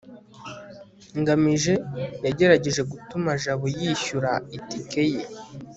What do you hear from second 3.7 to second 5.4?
yishyura itike ye